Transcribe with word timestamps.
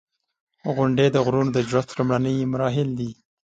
•غونډۍ 0.75 1.07
د 1.11 1.17
غرونو 1.25 1.49
د 1.53 1.59
جوړښت 1.69 1.89
لومړني 1.97 2.35
مراحل 2.51 2.89
دي. 2.99 3.11